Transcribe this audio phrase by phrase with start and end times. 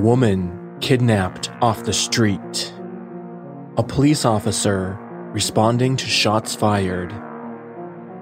[0.00, 2.72] woman kidnapped off the street.
[3.76, 4.98] A police officer
[5.32, 7.12] responding to shots fired.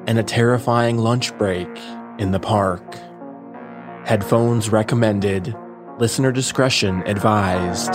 [0.06, 1.68] And a terrifying lunch break
[2.18, 2.82] in the park.
[4.04, 5.54] Headphones recommended.
[5.98, 7.95] Listener discretion advised.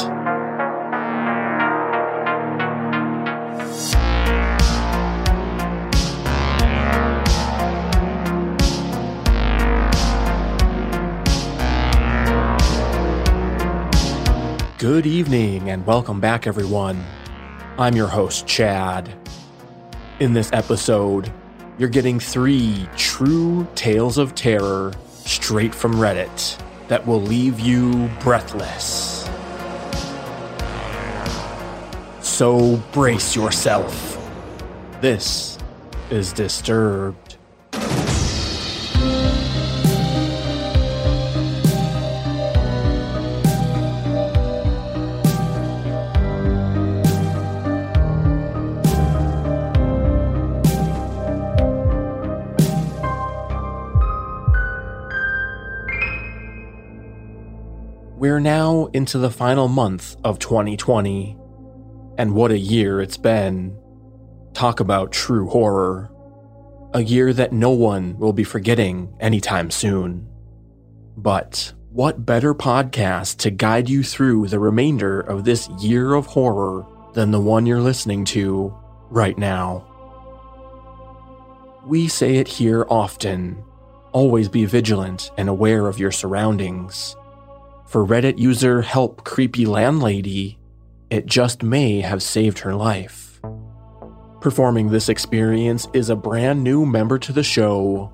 [14.83, 17.05] Good evening and welcome back, everyone.
[17.77, 19.09] I'm your host, Chad.
[20.19, 21.31] In this episode,
[21.77, 29.25] you're getting three true tales of terror straight from Reddit that will leave you breathless.
[32.19, 34.19] So brace yourself.
[34.99, 35.57] This
[36.09, 37.37] is Disturbed.
[58.33, 61.37] We're now into the final month of 2020.
[62.17, 63.77] And what a year it's been.
[64.55, 66.11] Talk about true horror.
[66.95, 70.27] A year that no one will be forgetting anytime soon.
[71.15, 76.87] But what better podcast to guide you through the remainder of this year of horror
[77.13, 78.75] than the one you're listening to
[79.11, 79.85] right now?
[81.85, 83.63] We say it here often
[84.11, 87.15] always be vigilant and aware of your surroundings.
[87.93, 90.57] For Reddit user Help Creepy Landlady,
[91.11, 93.39] it just may have saved her life.
[94.41, 98.11] Performing this experience is a brand new member to the show.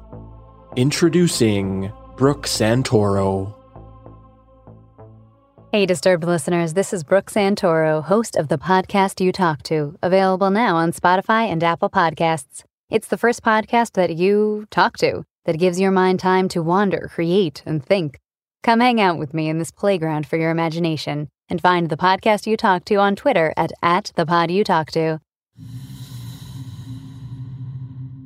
[0.76, 3.56] Introducing Brooke Santoro.
[5.72, 10.50] Hey, Disturbed listeners, this is Brooke Santoro, host of the podcast You Talk To, available
[10.50, 12.66] now on Spotify and Apple Podcasts.
[12.90, 17.10] It's the first podcast that you talk to that gives your mind time to wander,
[17.14, 18.20] create, and think.
[18.62, 22.46] Come hang out with me in this playground for your imagination and find the podcast
[22.46, 25.20] you talk to on Twitter at, at the pod you talk to.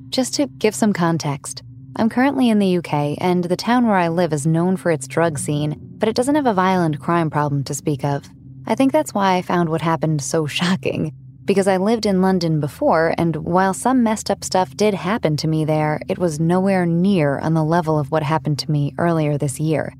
[0.09, 1.61] Just to give some context,
[1.95, 5.07] I'm currently in the UK and the town where I live is known for its
[5.07, 8.27] drug scene, but it doesn't have a violent crime problem to speak of.
[8.65, 11.13] I think that's why I found what happened so shocking.
[11.45, 15.47] Because I lived in London before, and while some messed up stuff did happen to
[15.47, 19.37] me there, it was nowhere near on the level of what happened to me earlier
[19.37, 19.93] this year.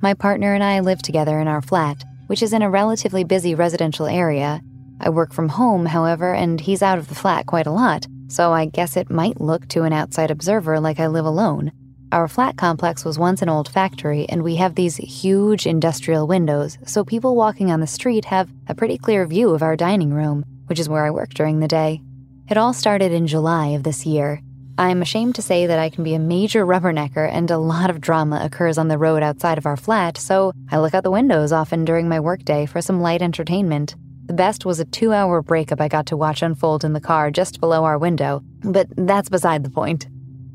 [0.00, 3.56] My partner and I live together in our flat, which is in a relatively busy
[3.56, 4.60] residential area.
[5.00, 8.52] I work from home, however, and he's out of the flat quite a lot, so
[8.52, 11.72] I guess it might look to an outside observer like I live alone.
[12.12, 16.78] Our flat complex was once an old factory, and we have these huge industrial windows,
[16.86, 20.44] so people walking on the street have a pretty clear view of our dining room,
[20.66, 22.00] which is where I work during the day.
[22.48, 24.42] It all started in July of this year.
[24.78, 28.00] I'm ashamed to say that I can be a major rubbernecker and a lot of
[28.00, 31.50] drama occurs on the road outside of our flat, so I look out the windows
[31.50, 33.96] often during my workday for some light entertainment.
[34.26, 37.32] The best was a two hour breakup I got to watch unfold in the car
[37.32, 40.06] just below our window, but that's beside the point.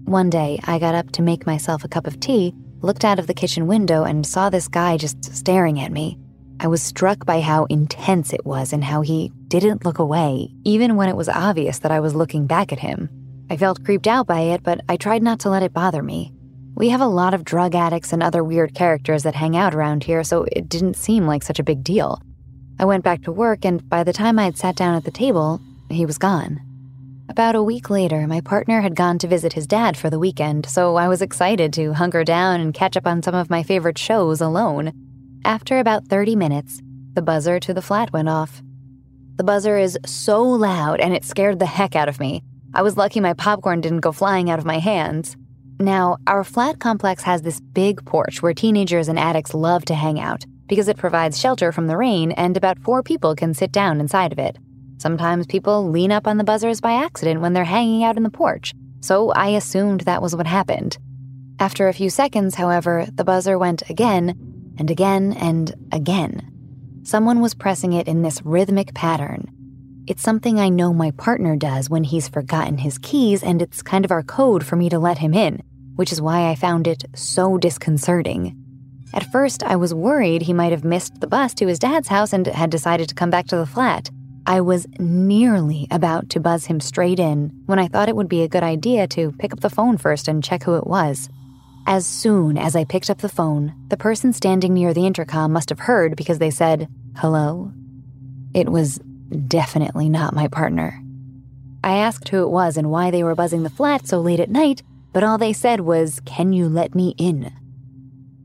[0.05, 3.27] One day, I got up to make myself a cup of tea, looked out of
[3.27, 6.17] the kitchen window, and saw this guy just staring at me.
[6.61, 10.95] I was struck by how intense it was and how he didn't look away, even
[10.95, 13.09] when it was obvious that I was looking back at him.
[13.49, 16.33] I felt creeped out by it, but I tried not to let it bother me.
[16.75, 20.03] We have a lot of drug addicts and other weird characters that hang out around
[20.03, 22.21] here, so it didn't seem like such a big deal.
[22.79, 25.11] I went back to work, and by the time I had sat down at the
[25.11, 26.59] table, he was gone.
[27.29, 30.65] About a week later, my partner had gone to visit his dad for the weekend,
[30.65, 33.97] so I was excited to hunker down and catch up on some of my favorite
[33.97, 34.93] shows alone.
[35.45, 36.81] After about 30 minutes,
[37.13, 38.61] the buzzer to the flat went off.
[39.35, 42.43] The buzzer is so loud, and it scared the heck out of me.
[42.75, 45.37] I was lucky my popcorn didn't go flying out of my hands.
[45.79, 50.19] Now, our flat complex has this big porch where teenagers and addicts love to hang
[50.19, 53.99] out because it provides shelter from the rain and about four people can sit down
[53.99, 54.57] inside of it.
[54.97, 58.29] Sometimes people lean up on the buzzers by accident when they're hanging out in the
[58.29, 60.97] porch, so I assumed that was what happened.
[61.59, 66.49] After a few seconds, however, the buzzer went again and again and again.
[67.03, 69.52] Someone was pressing it in this rhythmic pattern.
[70.05, 74.03] It's something I know my partner does when he's forgotten his keys, and it's kind
[74.03, 75.63] of our code for me to let him in,
[75.95, 78.57] which is why I found it so disconcerting.
[79.13, 82.33] At first, I was worried he might have missed the bus to his dad's house
[82.33, 84.09] and had decided to come back to the flat.
[84.45, 88.41] I was nearly about to buzz him straight in when I thought it would be
[88.41, 91.29] a good idea to pick up the phone first and check who it was.
[91.87, 95.69] As soon as I picked up the phone, the person standing near the intercom must
[95.69, 97.71] have heard because they said, Hello?
[98.53, 98.99] It was
[99.33, 101.01] definitely not my partner.
[101.83, 104.49] I asked who it was and why they were buzzing the flat so late at
[104.49, 104.81] night,
[105.11, 107.51] but all they said was, Can you let me in?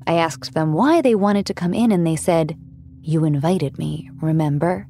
[0.07, 2.57] I asked them why they wanted to come in, and they said,
[3.01, 4.89] You invited me, remember?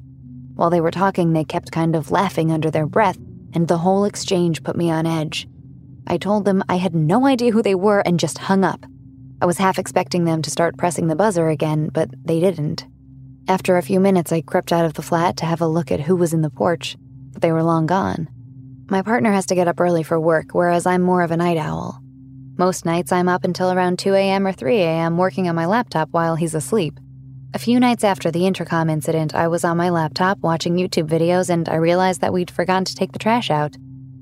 [0.55, 3.17] While they were talking, they kept kind of laughing under their breath,
[3.53, 5.47] and the whole exchange put me on edge.
[6.07, 8.85] I told them I had no idea who they were and just hung up.
[9.41, 12.85] I was half expecting them to start pressing the buzzer again, but they didn't.
[13.49, 16.01] After a few minutes, I crept out of the flat to have a look at
[16.01, 16.95] who was in the porch,
[17.31, 18.29] but they were long gone.
[18.91, 21.57] My partner has to get up early for work, whereas I'm more of a night
[21.57, 21.99] owl.
[22.59, 24.45] Most nights I'm up until around 2 a.m.
[24.45, 25.17] or 3 a.m.
[25.17, 26.99] working on my laptop while he's asleep.
[27.55, 31.49] A few nights after the intercom incident, I was on my laptop watching YouTube videos
[31.49, 33.75] and I realized that we'd forgotten to take the trash out.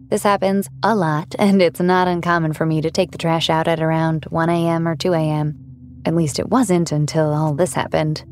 [0.07, 3.67] This happens a lot, and it's not uncommon for me to take the trash out
[3.67, 4.87] at around 1 a.m.
[4.87, 6.01] or 2 a.m.
[6.05, 8.23] At least it wasn't until all this happened.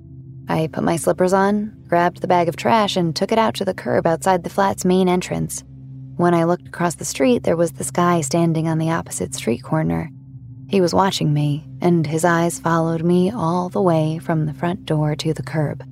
[0.47, 3.65] I put my slippers on, grabbed the bag of trash, and took it out to
[3.65, 5.63] the curb outside the flat's main entrance.
[6.17, 9.63] When I looked across the street, there was this guy standing on the opposite street
[9.63, 10.09] corner.
[10.69, 14.85] He was watching me, and his eyes followed me all the way from the front
[14.85, 15.83] door to the curb.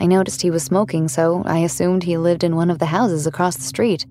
[0.00, 3.26] I noticed he was smoking, so I assumed he lived in one of the houses
[3.26, 4.06] across the street.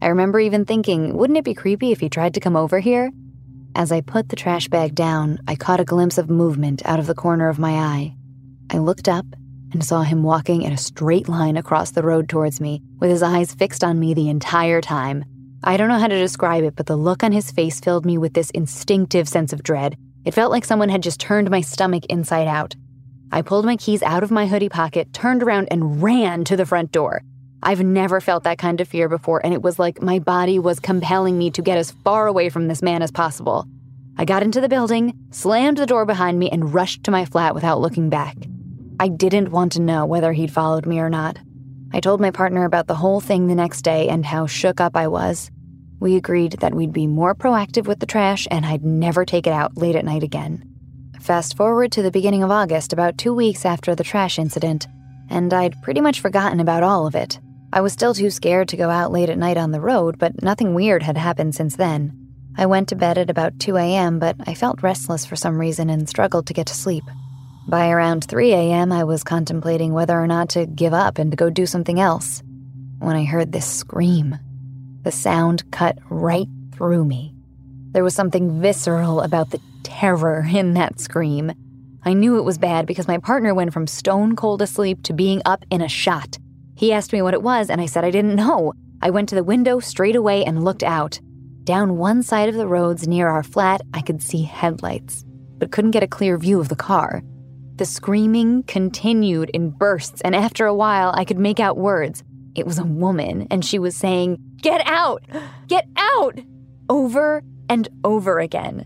[0.00, 3.10] I remember even thinking, wouldn't it be creepy if he tried to come over here?
[3.74, 7.06] As I put the trash bag down, I caught a glimpse of movement out of
[7.06, 8.14] the corner of my eye.
[8.70, 9.24] I looked up
[9.72, 13.22] and saw him walking in a straight line across the road towards me, with his
[13.22, 15.24] eyes fixed on me the entire time.
[15.64, 18.18] I don't know how to describe it, but the look on his face filled me
[18.18, 19.96] with this instinctive sense of dread.
[20.24, 22.76] It felt like someone had just turned my stomach inside out.
[23.32, 26.66] I pulled my keys out of my hoodie pocket, turned around, and ran to the
[26.66, 27.22] front door.
[27.62, 30.80] I've never felt that kind of fear before, and it was like my body was
[30.80, 33.66] compelling me to get as far away from this man as possible.
[34.16, 37.54] I got into the building, slammed the door behind me, and rushed to my flat
[37.54, 38.36] without looking back.
[39.00, 41.38] I didn't want to know whether he'd followed me or not.
[41.92, 44.96] I told my partner about the whole thing the next day and how shook up
[44.96, 45.52] I was.
[46.00, 49.52] We agreed that we'd be more proactive with the trash and I'd never take it
[49.52, 50.64] out late at night again.
[51.20, 54.88] Fast forward to the beginning of August, about two weeks after the trash incident,
[55.30, 57.38] and I'd pretty much forgotten about all of it.
[57.72, 60.42] I was still too scared to go out late at night on the road, but
[60.42, 62.16] nothing weird had happened since then.
[62.56, 65.88] I went to bed at about 2 a.m., but I felt restless for some reason
[65.88, 67.04] and struggled to get to sleep.
[67.68, 71.36] By around 3 a.m., I was contemplating whether or not to give up and to
[71.36, 72.42] go do something else
[72.98, 74.38] when I heard this scream.
[75.02, 77.34] The sound cut right through me.
[77.92, 81.52] There was something visceral about the terror in that scream.
[82.04, 85.42] I knew it was bad because my partner went from stone cold asleep to being
[85.44, 86.38] up in a shot.
[86.74, 88.72] He asked me what it was, and I said I didn't know.
[89.02, 91.20] I went to the window straight away and looked out.
[91.64, 95.26] Down one side of the roads near our flat, I could see headlights,
[95.58, 97.22] but couldn't get a clear view of the car.
[97.78, 102.24] The screaming continued in bursts, and after a while, I could make out words.
[102.56, 105.22] It was a woman, and she was saying, Get out!
[105.68, 106.40] Get out!
[106.88, 108.84] Over and over again.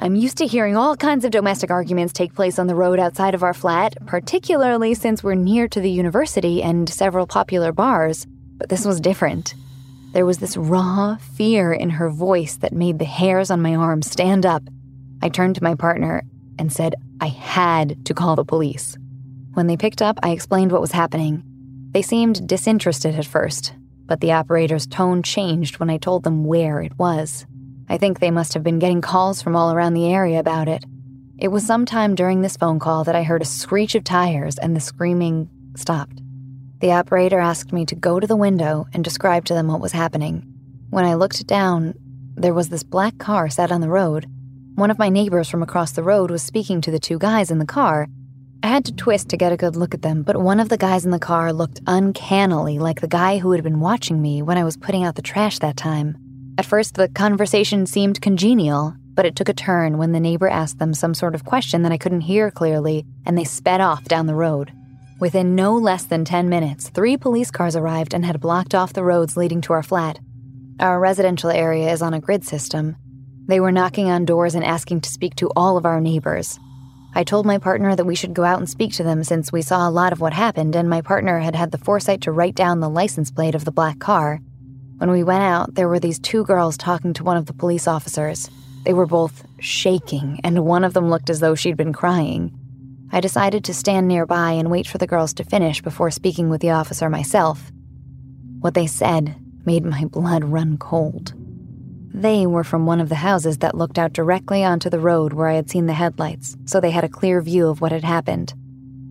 [0.00, 3.36] I'm used to hearing all kinds of domestic arguments take place on the road outside
[3.36, 8.26] of our flat, particularly since we're near to the university and several popular bars,
[8.56, 9.54] but this was different.
[10.12, 14.10] There was this raw fear in her voice that made the hairs on my arms
[14.10, 14.64] stand up.
[15.22, 16.24] I turned to my partner
[16.58, 18.96] and said I had to call the police.
[19.54, 21.42] When they picked up, I explained what was happening.
[21.92, 23.72] They seemed disinterested at first,
[24.06, 27.46] but the operator's tone changed when I told them where it was.
[27.88, 30.84] I think they must have been getting calls from all around the area about it.
[31.38, 34.74] It was sometime during this phone call that I heard a screech of tires and
[34.74, 36.20] the screaming stopped.
[36.80, 39.92] The operator asked me to go to the window and describe to them what was
[39.92, 40.42] happening.
[40.90, 41.94] When I looked down,
[42.36, 44.26] there was this black car sat on the road.
[44.76, 47.58] One of my neighbors from across the road was speaking to the two guys in
[47.58, 48.08] the car.
[48.64, 50.76] I had to twist to get a good look at them, but one of the
[50.76, 54.58] guys in the car looked uncannily like the guy who had been watching me when
[54.58, 56.16] I was putting out the trash that time.
[56.58, 60.80] At first, the conversation seemed congenial, but it took a turn when the neighbor asked
[60.80, 64.26] them some sort of question that I couldn't hear clearly, and they sped off down
[64.26, 64.72] the road.
[65.20, 69.04] Within no less than 10 minutes, three police cars arrived and had blocked off the
[69.04, 70.18] roads leading to our flat.
[70.80, 72.96] Our residential area is on a grid system.
[73.46, 76.58] They were knocking on doors and asking to speak to all of our neighbors.
[77.14, 79.62] I told my partner that we should go out and speak to them since we
[79.62, 82.54] saw a lot of what happened, and my partner had had the foresight to write
[82.54, 84.40] down the license plate of the black car.
[84.98, 87.86] When we went out, there were these two girls talking to one of the police
[87.86, 88.50] officers.
[88.84, 92.50] They were both shaking, and one of them looked as though she'd been crying.
[93.12, 96.62] I decided to stand nearby and wait for the girls to finish before speaking with
[96.62, 97.70] the officer myself.
[98.60, 101.34] What they said made my blood run cold.
[102.16, 105.48] They were from one of the houses that looked out directly onto the road where
[105.48, 108.54] I had seen the headlights, so they had a clear view of what had happened.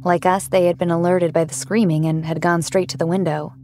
[0.06, 3.06] Like us, they had been alerted by the screaming and had gone straight to the
[3.06, 3.56] window.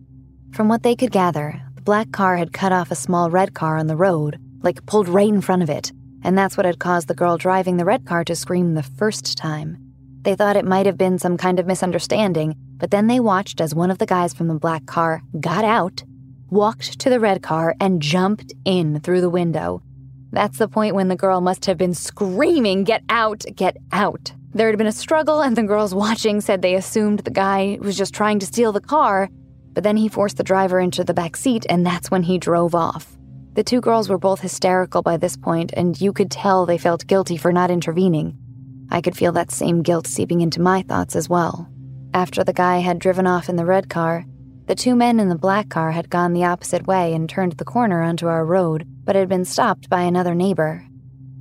[0.51, 3.77] From what they could gather, the black car had cut off a small red car
[3.77, 7.07] on the road, like pulled right in front of it, and that's what had caused
[7.07, 9.77] the girl driving the red car to scream the first time.
[10.23, 13.73] They thought it might have been some kind of misunderstanding, but then they watched as
[13.73, 16.03] one of the guys from the black car got out,
[16.49, 19.81] walked to the red car, and jumped in through the window.
[20.31, 24.33] That's the point when the girl must have been screaming, Get out, get out.
[24.53, 27.97] There had been a struggle, and the girls watching said they assumed the guy was
[27.97, 29.29] just trying to steal the car,
[29.73, 32.75] but then he forced the driver into the back seat, and that's when he drove
[32.75, 33.15] off.
[33.53, 37.07] The two girls were both hysterical by this point, and you could tell they felt
[37.07, 38.37] guilty for not intervening.
[38.91, 41.69] I could feel that same guilt seeping into my thoughts as well.
[42.13, 44.25] After the guy had driven off in the red car,
[44.69, 47.65] the two men in the black car had gone the opposite way and turned the
[47.65, 50.85] corner onto our road, but had been stopped by another neighbor.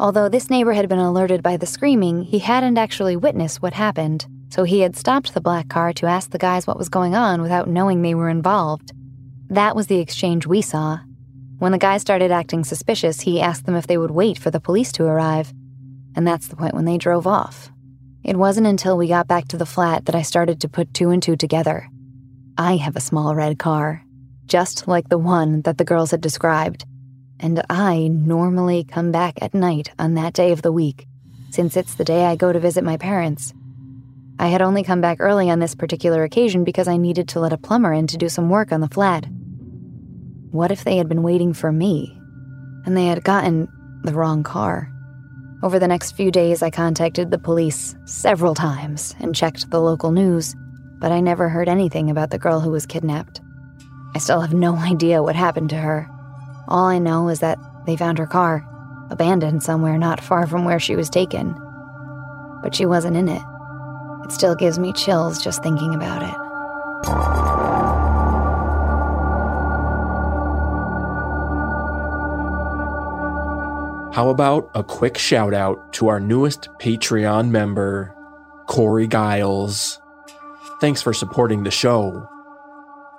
[0.01, 4.25] Although this neighbor had been alerted by the screaming, he hadn't actually witnessed what happened,
[4.49, 7.43] so he had stopped the black car to ask the guys what was going on
[7.43, 8.93] without knowing they were involved.
[9.51, 11.01] That was the exchange we saw.
[11.59, 14.59] When the guys started acting suspicious, he asked them if they would wait for the
[14.59, 15.53] police to arrive.
[16.17, 17.71] And that's the point when they drove off.
[18.25, 21.11] It wasn't until we got back to the flat that I started to put two
[21.11, 21.91] and two together.
[22.59, 24.05] I have a small red car,
[24.47, 26.85] just like the one that the girls had described
[27.41, 31.07] and I normally come back at night on that day of the week,
[31.51, 33.55] since it's the day I go to visit my parents.
[34.39, 37.53] I had only come back early on this particular occasion because I needed to let
[37.53, 39.27] a plumber in to do some work on the flat.
[40.51, 42.17] What if they had been waiting for me,
[42.85, 43.69] and they had gotten
[44.05, 44.91] the wrong car?
[45.63, 50.13] Over the next few days, I contacted the police several times and checked the local
[50.13, 50.55] news,
[50.99, 53.41] but I never heard anything about the girl who was kidnapped.
[54.15, 56.09] I still have no idea what happened to her.
[56.69, 58.67] All I know is that they found her car,
[59.11, 61.55] abandoned somewhere not far from where she was taken.
[62.63, 63.43] But she wasn't in it.
[64.25, 66.35] It still gives me chills just thinking about it.
[74.15, 78.13] How about a quick shout out to our newest Patreon member,
[78.67, 80.01] Corey Giles?
[80.81, 82.29] Thanks for supporting the show.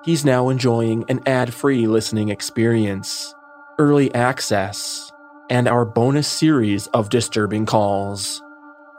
[0.04, 3.36] He's now enjoying an ad free listening experience
[3.80, 5.10] early access,
[5.50, 8.44] and our bonus series of Disturbing Calls.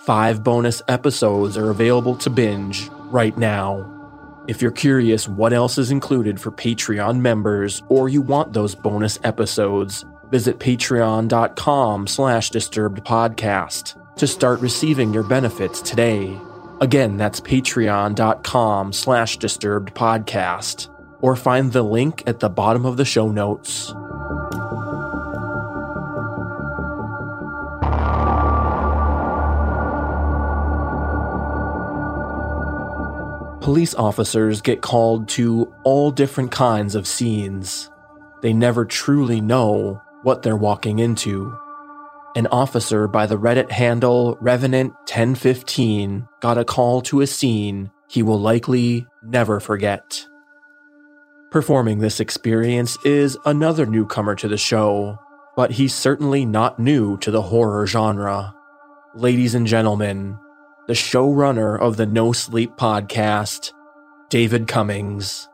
[0.01, 3.87] Five bonus episodes are available to binge right now.
[4.49, 9.19] If you're curious what else is included for Patreon members or you want those bonus
[9.23, 16.41] episodes, visit patreon.com slash disturbedpodcast to start receiving your benefits today.
[16.81, 20.89] Again, that's patreon.com slash disturbedpodcast
[21.21, 23.93] or find the link at the bottom of the show notes.
[33.63, 37.91] Police officers get called to all different kinds of scenes.
[38.41, 41.57] They never truly know what they're walking into.
[42.37, 48.39] An officer by the Reddit handle Revenant1015 got a call to a scene he will
[48.41, 50.27] likely never forget.
[51.51, 55.19] Performing this experience is another newcomer to the show,
[55.57, 58.55] but he's certainly not new to the horror genre.
[59.15, 60.39] Ladies and gentlemen,
[60.87, 63.73] the showrunner of the No Sleep podcast,
[64.29, 65.49] David Cummings.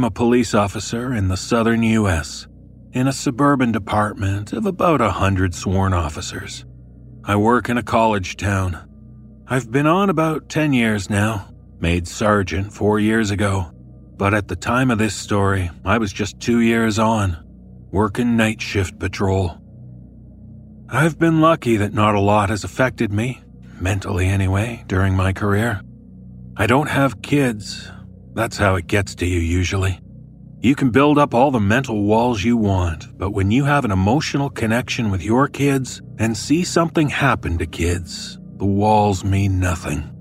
[0.00, 2.48] I'm a police officer in the southern U.S.,
[2.92, 6.64] in a suburban department of about a hundred sworn officers.
[7.22, 8.88] I work in a college town
[9.46, 13.72] I've been on about 10 years now, made sergeant four years ago,
[14.16, 17.36] but at the time of this story, I was just two years on,
[17.90, 19.58] working night shift patrol.
[20.88, 23.42] I've been lucky that not a lot has affected me,
[23.78, 25.82] mentally anyway, during my career.
[26.56, 27.92] I don't have kids.
[28.34, 30.00] That's how it gets to you usually.
[30.60, 33.90] You can build up all the mental walls you want, but when you have an
[33.90, 40.14] emotional connection with your kids and see something happen to kids, the walls mean nothing.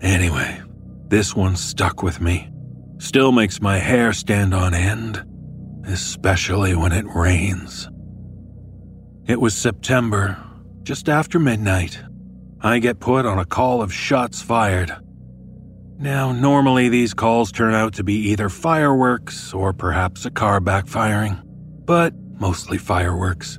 [0.00, 0.62] Anyway,
[1.08, 2.48] this one stuck with me.
[2.98, 5.24] Still makes my hair stand on end,
[5.86, 7.90] especially when it rains.
[9.26, 10.38] It was September,
[10.84, 12.00] just after midnight.
[12.60, 14.92] I get put on a call of shots fired.
[16.00, 21.42] Now, normally these calls turn out to be either fireworks or perhaps a car backfiring,
[21.84, 23.58] but mostly fireworks.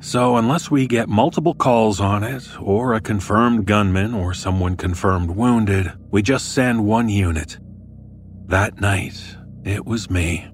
[0.00, 5.32] So, unless we get multiple calls on it, or a confirmed gunman or someone confirmed
[5.32, 7.58] wounded, we just send one unit.
[8.46, 10.50] That night, it was me.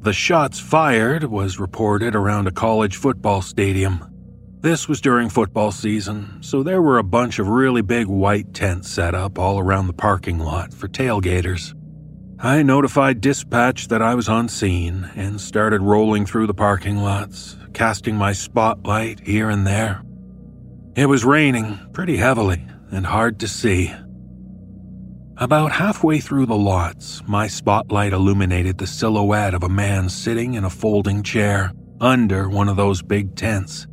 [0.00, 4.04] The shots fired was reported around a college football stadium.
[4.60, 8.90] This was during football season, so there were a bunch of really big white tents
[8.90, 11.74] set up all around the parking lot for tailgaters.
[12.40, 17.56] I notified dispatch that I was on scene and started rolling through the parking lots,
[17.72, 20.02] casting my spotlight here and there.
[20.94, 23.92] It was raining pretty heavily and hard to see.
[25.36, 30.64] About halfway through the lots, my spotlight illuminated the silhouette of a man sitting in
[30.64, 33.87] a folding chair under one of those big tents.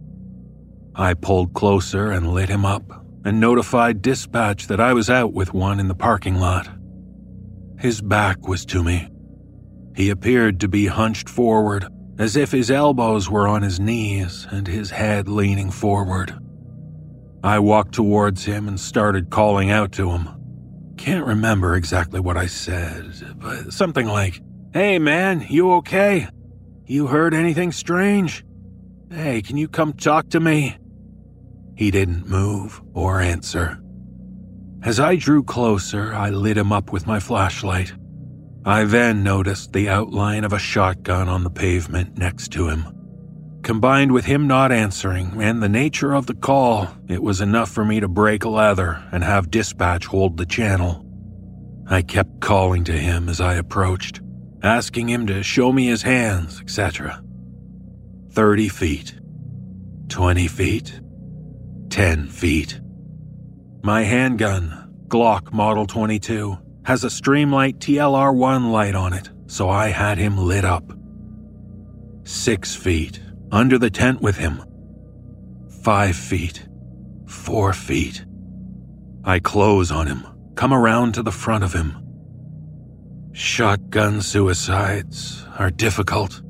[0.98, 5.54] I pulled closer and lit him up and notified dispatch that I was out with
[5.54, 6.70] one in the parking lot.
[7.80, 9.10] His back was to me.
[9.96, 11.88] He appeared to be hunched forward,
[12.18, 16.38] as if his elbows were on his knees and his head leaning forward.
[17.44, 20.30] I walked towards him and started calling out to him.
[20.98, 24.42] Can't remember exactly what I said, but something like,
[24.74, 26.28] Hey man, you okay?
[26.86, 28.46] You heard anything strange?
[29.12, 30.78] Hey, can you come talk to me?
[31.75, 33.79] He didn't move or answer.
[34.82, 37.94] As I drew closer, I lit him up with my flashlight.
[38.65, 42.86] I then noticed the outline of a shotgun on the pavement next to him.
[43.62, 47.84] Combined with him not answering and the nature of the call, it was enough for
[47.84, 51.03] me to break leather and have dispatch hold the channel.
[51.88, 54.22] I kept calling to him as I approached,
[54.62, 57.24] asking him to show me his hands, etc.
[58.32, 59.20] 30 feet,
[60.10, 61.01] 20 feet,
[61.96, 62.82] 10 feet.
[63.82, 70.18] My handgun, Glock Model 22, has a Streamlight TLR1 light on it, so I had
[70.18, 70.84] him lit up.
[72.25, 74.62] Six feet, under the tent with him.
[75.84, 76.68] Five feet,
[77.27, 78.25] four feet.
[79.24, 81.96] I close on him, come around to the front of him.
[83.31, 86.42] Shotgun suicides are difficult.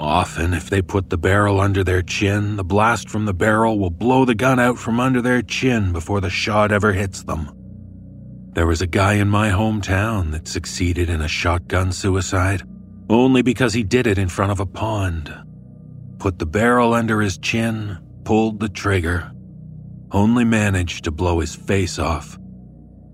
[0.00, 3.90] Often, if they put the barrel under their chin, the blast from the barrel will
[3.90, 7.50] blow the gun out from under their chin before the shot ever hits them.
[8.54, 12.62] There was a guy in my hometown that succeeded in a shotgun suicide,
[13.10, 15.34] only because he did it in front of a pond.
[16.18, 19.30] Put the barrel under his chin, pulled the trigger,
[20.12, 22.38] only managed to blow his face off.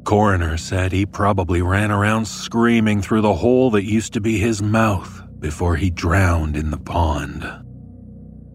[0.05, 4.63] Coroner said he probably ran around screaming through the hole that used to be his
[4.63, 7.49] mouth before he drowned in the pond.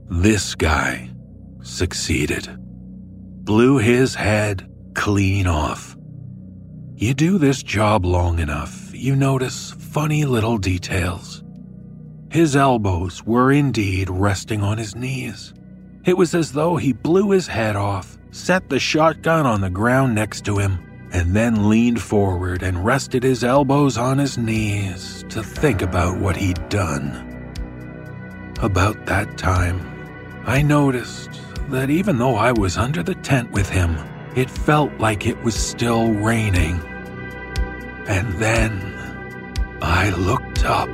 [0.09, 1.09] This guy
[1.61, 2.49] succeeded.
[3.45, 5.95] Blew his head clean off.
[6.95, 11.45] You do this job long enough, you notice funny little details.
[12.29, 15.53] His elbows were indeed resting on his knees.
[16.03, 20.13] It was as though he blew his head off, set the shotgun on the ground
[20.13, 20.77] next to him,
[21.13, 26.35] and then leaned forward and rested his elbows on his knees to think about what
[26.35, 27.27] he'd done.
[28.61, 29.79] About that time,
[30.45, 33.97] I noticed that even though I was under the tent with him,
[34.35, 36.79] it felt like it was still raining.
[38.07, 38.71] And then
[39.81, 40.89] I looked up.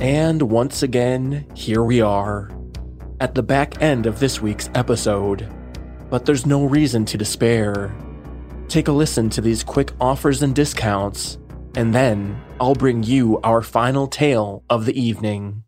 [0.00, 2.50] And once again, here we are,
[3.20, 5.46] at the back end of this week's episode.
[6.08, 7.94] But there's no reason to despair.
[8.68, 11.36] Take a listen to these quick offers and discounts,
[11.76, 15.64] and then I'll bring you our final tale of the evening.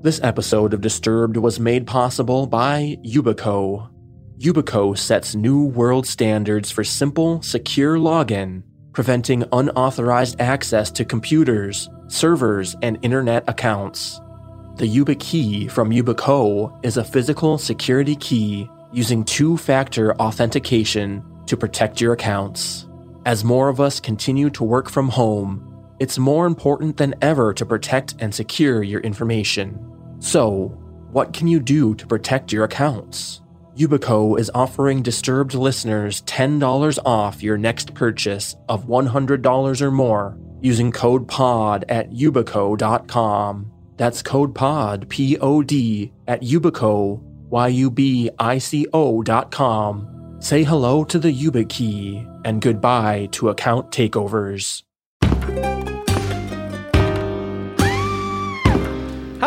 [0.00, 3.90] This episode of Disturbed was made possible by Yubico.
[4.38, 8.62] Yubico sets new world standards for simple, secure login,
[8.94, 14.20] preventing unauthorized access to computers, servers, and internet accounts.
[14.76, 22.00] The YubiKey from Yubico is a physical security key using two factor authentication to protect
[22.00, 22.86] your accounts.
[23.26, 27.66] As more of us continue to work from home, it's more important than ever to
[27.66, 29.78] protect and secure your information.
[30.20, 30.68] So,
[31.10, 33.40] what can you do to protect your accounts?
[33.76, 40.92] Yubico is offering Disturbed listeners $10 off your next purchase of $100 or more using
[40.92, 43.72] code POD at yubico.com.
[43.96, 50.36] That's code POD, P O D, at yubico, Y U B I C O.com.
[50.38, 54.84] Say hello to the YubiKey and goodbye to account takeovers.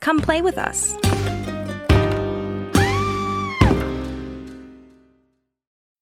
[0.00, 0.96] Come play with us.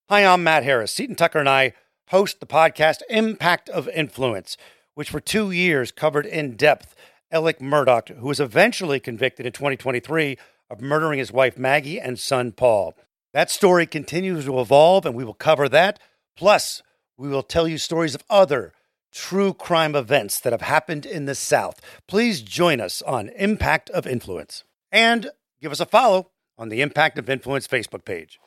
[0.09, 0.93] Hi, I'm Matt Harris.
[0.93, 1.75] Seton Tucker and I
[2.09, 4.57] host the podcast Impact of Influence,
[4.95, 6.95] which for two years covered in depth
[7.31, 10.39] Alec Murdaugh, who was eventually convicted in 2023
[10.71, 12.95] of murdering his wife Maggie and son Paul.
[13.35, 15.99] That story continues to evolve, and we will cover that.
[16.37, 16.83] Plus,
[17.19, 18.73] we will tell you stories of other
[19.13, 21.81] true crime events that have happened in the South.
[22.07, 27.19] Please join us on Impact of Influence and give us a follow on the Impact
[27.19, 28.39] of Influence Facebook page.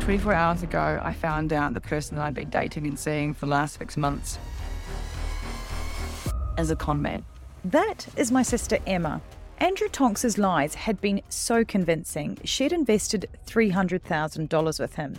[0.00, 3.46] 24 hours ago, I found out the person that I'd been dating and seeing for
[3.46, 4.38] the last six months
[6.56, 7.24] as a con man.
[7.64, 9.20] That is my sister Emma.
[9.58, 15.18] Andrew Tonks's lies had been so convincing, she'd invested $300,000 with him.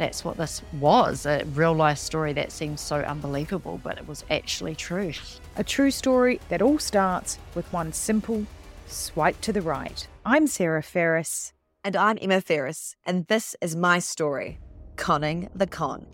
[0.00, 4.24] That's what this was a real life story that seems so unbelievable, but it was
[4.30, 5.12] actually true.
[5.58, 8.46] a true story that all starts with one simple
[8.86, 10.08] swipe to the right.
[10.24, 11.52] I'm Sarah Ferris.
[11.84, 14.58] And I'm Emma Ferris, and this is my story
[14.96, 16.06] Conning the Con.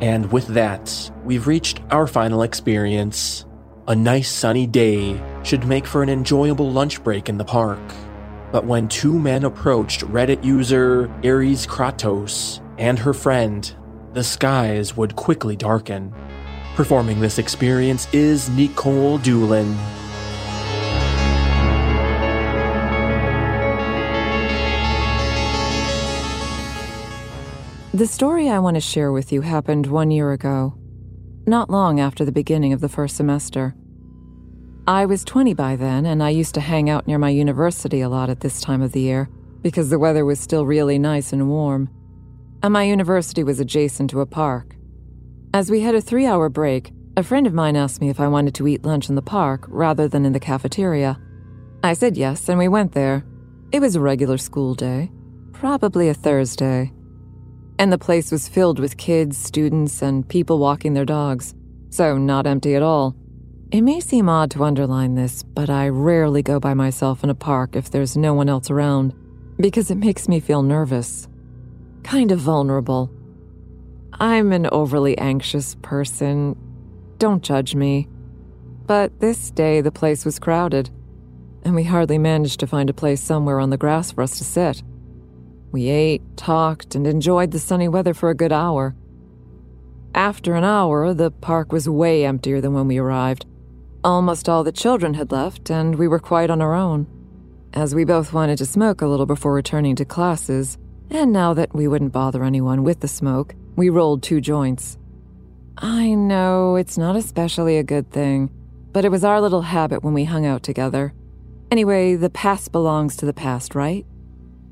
[0.00, 3.44] And with that, we've reached our final experience.
[3.88, 7.80] A nice sunny day should make for an enjoyable lunch break in the park.
[8.52, 13.74] But when two men approached Reddit user Ares Kratos and her friend,
[14.12, 16.14] the skies would quickly darken.
[16.76, 19.76] Performing this experience is Nikolle Doolin.
[27.94, 30.74] The story I want to share with you happened one year ago,
[31.46, 33.74] not long after the beginning of the first semester.
[34.86, 38.10] I was 20 by then, and I used to hang out near my university a
[38.10, 39.30] lot at this time of the year
[39.62, 41.88] because the weather was still really nice and warm.
[42.62, 44.76] And my university was adjacent to a park.
[45.54, 48.28] As we had a three hour break, a friend of mine asked me if I
[48.28, 51.18] wanted to eat lunch in the park rather than in the cafeteria.
[51.82, 53.24] I said yes, and we went there.
[53.72, 55.10] It was a regular school day,
[55.54, 56.92] probably a Thursday
[57.78, 61.54] and the place was filled with kids, students, and people walking their dogs,
[61.90, 63.14] so not empty at all.
[63.70, 67.34] It may seem odd to underline this, but I rarely go by myself in a
[67.34, 69.14] park if there's no one else around,
[69.58, 71.28] because it makes me feel nervous.
[72.02, 73.10] Kind of vulnerable.
[74.14, 76.56] I'm an overly anxious person.
[77.18, 78.08] Don't judge me.
[78.86, 80.90] But this day the place was crowded,
[81.62, 84.44] and we hardly managed to find a place somewhere on the grass for us to
[84.44, 84.82] sit.
[85.70, 88.94] We ate, talked, and enjoyed the sunny weather for a good hour.
[90.14, 93.46] After an hour, the park was way emptier than when we arrived.
[94.02, 97.06] Almost all the children had left, and we were quite on our own.
[97.74, 100.78] As we both wanted to smoke a little before returning to classes,
[101.10, 104.96] and now that we wouldn't bother anyone with the smoke, we rolled two joints.
[105.76, 108.50] I know it's not especially a good thing,
[108.92, 111.12] but it was our little habit when we hung out together.
[111.70, 114.06] Anyway, the past belongs to the past, right?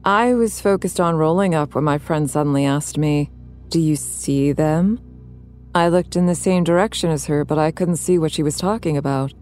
[0.07, 3.29] I was focused on rolling up when my friend suddenly asked me,
[3.71, 5.01] Do you see them?
[5.75, 8.57] I looked in the same direction as her, but I couldn't see what she was
[8.57, 9.35] talking about.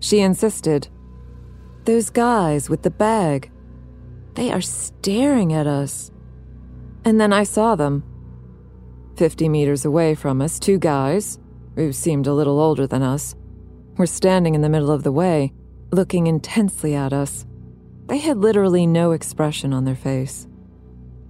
[0.00, 0.86] She insisted,
[1.86, 3.50] Those guys with the bag.
[4.34, 6.10] They are staring at us.
[7.06, 8.04] And then I saw them.
[9.16, 11.38] Fifty meters away from us, two guys,
[11.74, 13.34] who seemed a little older than us,
[13.96, 15.54] were standing in the middle of the way,
[15.90, 17.46] looking intensely at us.
[18.12, 20.46] They had literally no expression on their face.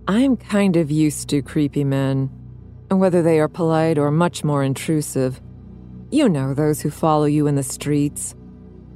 [0.08, 2.28] I'm kind of used to creepy men,
[2.90, 5.40] and whether they are polite or much more intrusive.
[6.10, 8.34] You know, those who follow you in the streets,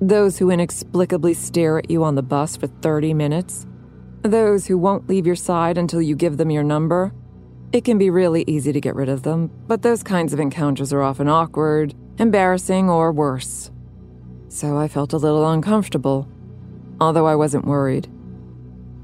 [0.00, 3.68] those who inexplicably stare at you on the bus for 30 minutes,
[4.22, 7.14] those who won't leave your side until you give them your number.
[7.70, 10.92] It can be really easy to get rid of them, but those kinds of encounters
[10.92, 13.70] are often awkward, embarrassing, or worse.
[14.48, 16.26] So I felt a little uncomfortable,
[17.00, 18.08] although I wasn't worried.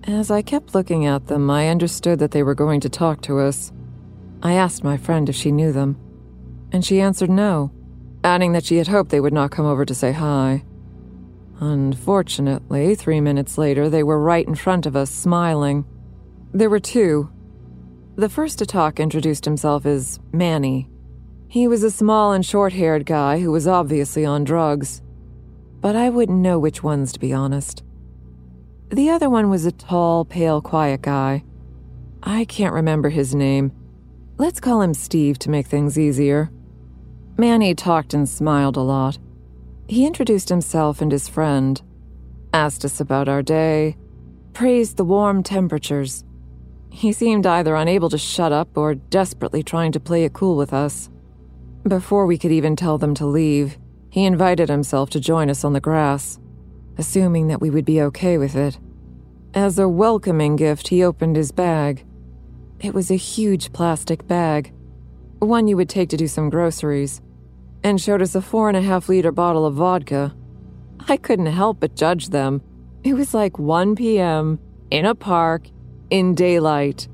[0.04, 3.38] As I kept looking at them, I understood that they were going to talk to
[3.38, 3.72] us.
[4.42, 5.96] I asked my friend if she knew them,
[6.72, 7.70] and she answered no,
[8.24, 10.64] adding that she had hoped they would not come over to say hi.
[11.60, 15.84] Unfortunately, three minutes later, they were right in front of us, smiling.
[16.52, 17.30] There were two.
[18.16, 20.88] The first to talk introduced himself as Manny.
[21.48, 25.01] He was a small and short haired guy who was obviously on drugs.
[25.82, 27.82] But I wouldn't know which ones, to be honest.
[28.88, 31.44] The other one was a tall, pale, quiet guy.
[32.22, 33.72] I can't remember his name.
[34.38, 36.50] Let's call him Steve to make things easier.
[37.36, 39.18] Manny talked and smiled a lot.
[39.88, 41.82] He introduced himself and his friend,
[42.54, 43.96] asked us about our day,
[44.52, 46.24] praised the warm temperatures.
[46.90, 50.72] He seemed either unable to shut up or desperately trying to play it cool with
[50.72, 51.10] us.
[51.82, 53.78] Before we could even tell them to leave,
[54.12, 56.38] he invited himself to join us on the grass
[56.98, 58.78] assuming that we would be okay with it.
[59.54, 62.04] As a welcoming gift, he opened his bag.
[62.80, 64.72] It was a huge plastic bag,
[65.38, 67.20] one you would take to do some groceries,
[67.82, 70.34] and showed us a four and a half liter bottle of vodka.
[71.08, 72.62] I couldn't help but judge them.
[73.02, 75.68] It was like 1 p.m., in a park,
[76.10, 77.08] in daylight,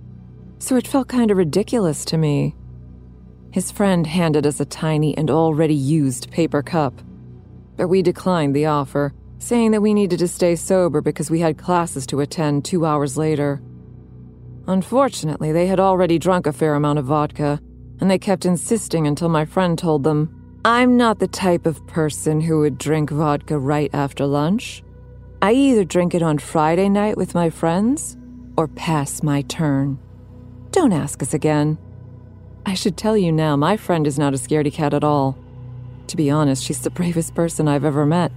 [0.58, 2.56] so it felt kind of ridiculous to me.
[3.50, 7.00] His friend handed us a tiny and already used paper cup,
[7.76, 11.56] but we declined the offer saying that we needed to stay sober because we had
[11.56, 13.62] classes to attend two hours later.
[14.66, 17.60] Unfortunately, they had already drunk a fair amount of vodka,
[18.00, 22.40] and they kept insisting until my friend told them, I'm not the type of person
[22.40, 24.82] who would drink vodka right after lunch.
[25.40, 28.16] I either drink it on Friday night with my friends
[28.56, 29.98] or pass my turn.
[30.72, 31.78] Don't ask us again.
[32.68, 35.38] I should tell you now, my friend is not a scaredy cat at all.
[36.08, 38.30] To be honest, she's the bravest person I've ever met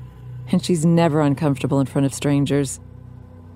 [0.49, 2.79] and she's never uncomfortable in front of strangers.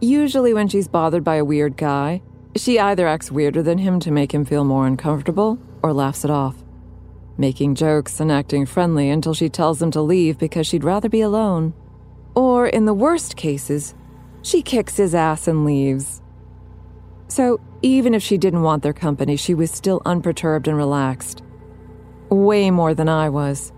[0.01, 2.21] Usually, when she's bothered by a weird guy,
[2.57, 6.29] she either acts weirder than him to make him feel more uncomfortable or laughs it
[6.29, 6.61] off,
[7.37, 11.21] making jokes and acting friendly until she tells him to leave because she'd rather be
[11.21, 11.73] alone.
[12.35, 13.95] Or, in the worst cases,
[14.41, 16.21] she kicks his ass and leaves.
[17.29, 21.43] So, even if she didn't want their company, she was still unperturbed and relaxed.
[22.29, 23.71] Way more than I was,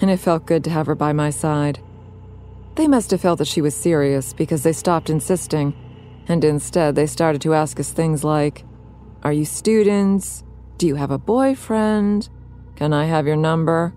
[0.00, 1.80] and it felt good to have her by my side.
[2.74, 5.74] They must have felt that she was serious because they stopped insisting,
[6.28, 8.64] and instead they started to ask us things like
[9.22, 10.44] Are you students?
[10.76, 12.28] Do you have a boyfriend?
[12.76, 13.94] Can I have your number?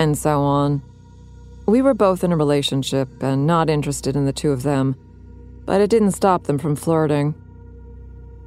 [0.00, 0.82] And so on.
[1.66, 4.96] We were both in a relationship and not interested in the two of them,
[5.66, 7.36] but it didn't stop them from flirting.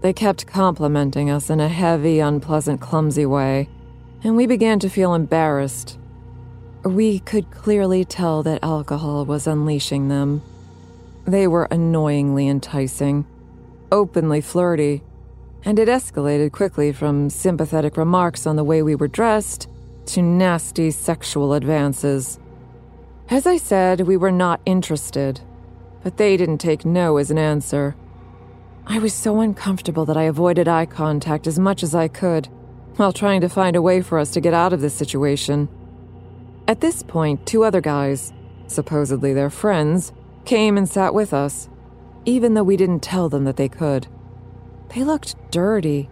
[0.01, 3.69] They kept complimenting us in a heavy, unpleasant, clumsy way,
[4.23, 5.97] and we began to feel embarrassed
[6.83, 10.41] we could clearly tell that alcohol was unleashing them.
[11.25, 13.25] They were annoyingly enticing,
[13.91, 15.03] openly flirty,
[15.63, 19.69] and it escalated quickly from sympathetic remarks on the way we were dressed
[20.07, 22.39] to nasty sexual advances.
[23.29, 25.39] As I said, we were not interested,
[26.03, 27.95] but they didn't take no as an answer.
[28.91, 32.47] I was so uncomfortable that I avoided eye contact as much as I could,
[32.97, 35.69] while trying to find a way for us to get out of this situation.
[36.67, 38.33] At this point, two other guys,
[38.67, 40.11] supposedly their friends,
[40.43, 41.69] came and sat with us,
[42.25, 44.07] even though we didn't tell them that they could.
[44.93, 46.09] They looked dirty,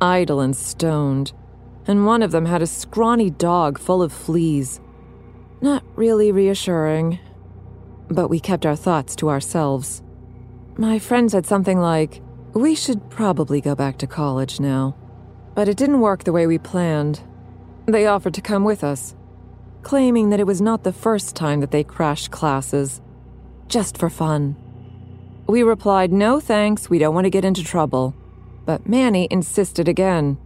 [0.00, 1.34] idle, and stoned,
[1.86, 4.80] and one of them had a scrawny dog full of fleas.
[5.60, 7.18] Not really reassuring,
[8.08, 10.00] but we kept our thoughts to ourselves.
[10.76, 12.20] My friend said something like,
[12.52, 14.96] We should probably go back to college now.
[15.54, 17.20] But it didn't work the way we planned.
[17.86, 19.14] They offered to come with us
[19.84, 23.00] claiming that it was not the first time that they crashed classes,
[23.68, 24.56] just for fun.
[25.46, 28.14] We replied, no thanks, we don't want to get into trouble.
[28.64, 30.38] But Manny insisted again.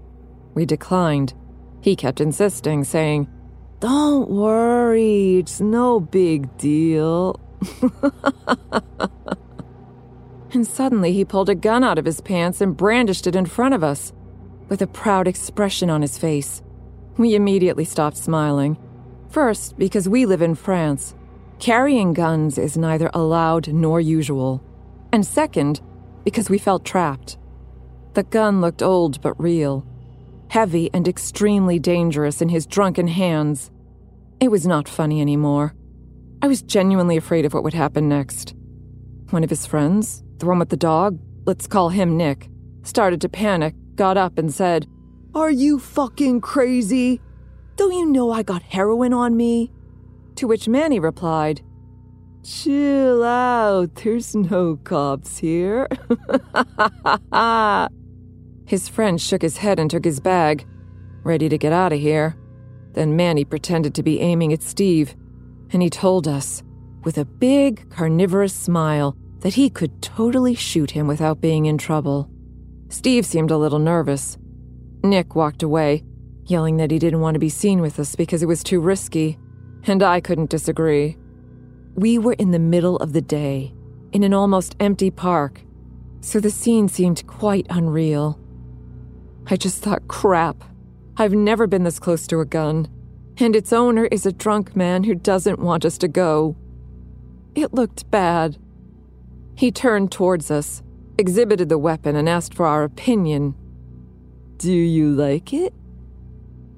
[0.55, 1.35] We declined.
[1.81, 3.29] He kept insisting, saying,
[3.79, 7.39] Don't worry, it's no big deal.
[10.53, 13.75] and suddenly he pulled a gun out of his pants and brandished it in front
[13.75, 14.13] of us,
[14.69, 16.63] with a proud expression on his face.
[17.17, 18.77] We immediately stopped smiling
[19.31, 21.15] First, because we live in France,
[21.59, 24.63] Carrying guns is neither allowed nor usual.
[25.13, 25.81] And second,
[26.25, 27.37] because we felt trapped.
[28.15, 29.85] The gun looked old but real,
[30.51, 33.73] heavy and extremely dangerous in his drunken hands.
[34.41, 35.75] It was not funny anymore.
[36.43, 38.55] I was genuinely afraid of what would happen next.
[39.31, 42.49] One of his friends, the one with the dog, let's call him Nick,
[42.83, 44.87] started to panic, got up, and said,
[45.35, 47.21] Are you fucking crazy?
[47.77, 49.71] Don't you know I got heroin on me?
[50.37, 51.63] To which Manny replied,
[52.45, 55.89] Chill out, there's no cops here.
[58.67, 60.67] his friend shook his head and took his bag,
[61.25, 62.37] ready to get out of here.
[62.93, 65.15] Then Manny pretended to be aiming at Steve,
[65.73, 66.63] and he told us,
[67.05, 72.31] with a big carnivorous smile, that he could totally shoot him without being in trouble.
[72.89, 74.39] Steve seemed a little nervous.
[75.03, 76.03] Nick walked away,
[76.45, 79.39] yelling that he didn't want to be seen with us because it was too risky,
[79.85, 81.17] and I couldn't disagree.
[81.95, 83.75] We were in the middle of the day,
[84.13, 85.61] in an almost empty park,
[86.21, 88.41] so the scene seemed quite unreal.
[89.47, 90.65] I just thought, crap,
[91.17, 92.89] I've never been this close to a gun,
[93.39, 96.57] and its owner is a drunk man who doesn't want us to go.
[97.55, 98.59] It looked bad.
[99.59, 100.85] He turned towards us,
[101.19, 103.57] exhibited the weapon, and asked for our opinion.
[104.57, 105.75] Do you like it?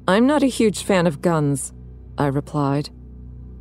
[0.09, 1.75] I'm not a huge fan of guns,
[2.17, 2.89] I replied.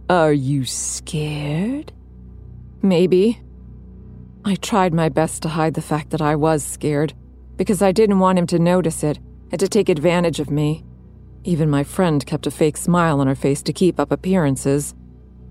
[0.10, 1.92] Are you scared?
[2.82, 3.42] Maybe.
[4.46, 7.14] I tried my best to hide the fact that I was scared,
[7.58, 9.20] because I didn't want him to notice it
[9.52, 10.86] and to take advantage of me.
[11.44, 14.96] Even my friend kept a fake smile on her face to keep up appearances.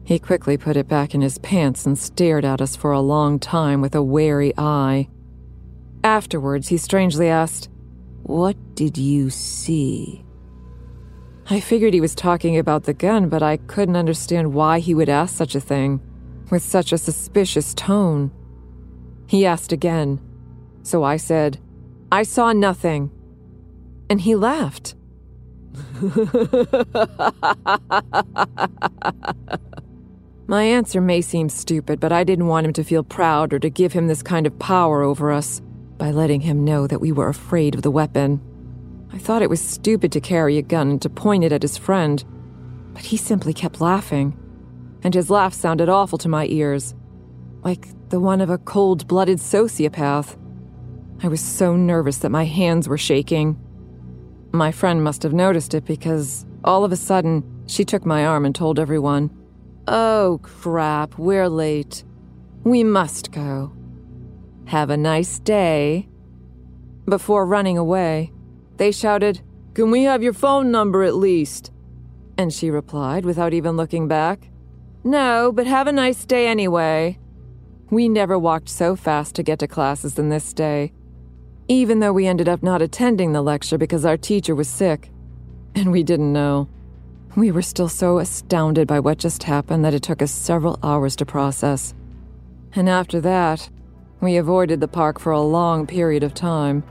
[0.09, 3.38] He quickly put it back in his pants and stared at us for a long
[3.38, 5.07] time with a wary eye.
[6.03, 7.68] Afterwards, he strangely asked,
[8.23, 10.25] What did you see?
[11.51, 15.11] I figured he was talking about the gun, but I couldn't understand why he would
[15.11, 16.01] ask such a thing,
[16.51, 18.31] with such a suspicious tone.
[19.27, 20.23] He asked again,
[20.85, 21.61] so I said,
[22.11, 23.11] I saw nothing.
[24.09, 24.94] And he laughed.
[30.51, 33.69] My answer may seem stupid, but I didn't want him to feel proud or to
[33.69, 35.61] give him this kind of power over us
[35.99, 38.41] by letting him know that we were afraid of the weapon.
[39.13, 41.77] I thought it was stupid to carry a gun and to point it at his
[41.77, 42.25] friend,
[42.95, 44.39] but he simply kept laughing,
[45.03, 46.95] and his laugh sounded awful to my ears,
[47.63, 50.39] like the one of a cold blooded sociopath.
[51.23, 53.59] I was so nervous that my hands were shaking.
[54.53, 58.47] My friend must have noticed it because all of a sudden she took my arm
[58.47, 59.31] and told everyone,
[59.90, 62.05] Oh crap, we're late.
[62.62, 63.72] We must go.
[64.66, 66.11] Have a nice day.
[67.07, 68.31] Before running away,
[68.77, 69.40] they shouted,
[69.72, 71.72] Can we have your phone number at least?
[72.37, 74.51] And she replied, without even looking back,
[75.05, 77.18] No, but have a nice day anyway.
[77.88, 80.92] We never walked so fast to get to classes than this day,
[81.66, 85.11] even though we ended up not attending the lecture because our teacher was sick.
[85.74, 86.68] And we didn't know.
[87.38, 91.14] We were still so astounded by what just happened that it took us several hours
[91.14, 91.94] to process.
[92.74, 93.70] And after that,
[94.20, 96.83] we avoided the park for a long period of time.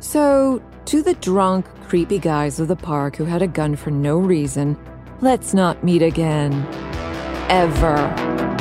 [0.00, 4.18] So, to the drunk, creepy guys of the park who had a gun for no
[4.18, 4.76] reason,
[5.20, 6.66] let's not meet again.
[7.48, 8.57] Ever.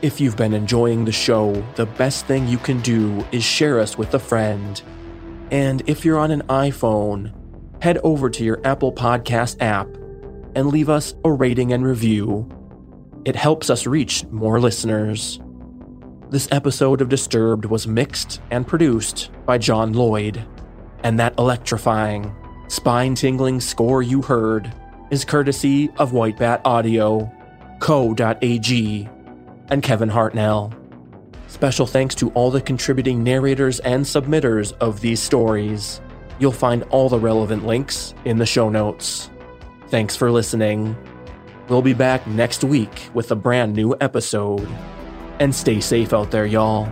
[0.00, 3.98] If you've been enjoying the show, the best thing you can do is share us
[3.98, 4.80] with a friend.
[5.50, 7.32] And if you're on an iPhone,
[7.82, 9.88] head over to your Apple Podcast app
[10.54, 12.48] and leave us a rating and review.
[13.24, 15.40] It helps us reach more listeners.
[16.30, 20.46] This episode of Disturbed was mixed and produced by John Lloyd,
[21.02, 22.32] and that electrifying,
[22.68, 24.72] spine tingling score you heard
[25.10, 27.32] is courtesy of White Bat Audio,
[27.80, 29.08] Co.ag,
[29.70, 30.74] and Kevin Hartnell.
[31.48, 36.00] Special thanks to all the contributing narrators and submitters of these stories.
[36.38, 39.30] You'll find all the relevant links in the show notes.
[39.88, 40.96] Thanks for listening.
[41.68, 44.68] We'll be back next week with a brand new episode.
[45.40, 46.90] And stay safe out there, y'all.